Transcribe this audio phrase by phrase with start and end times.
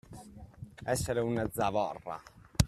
[0.93, 2.19] Essere una zavorra.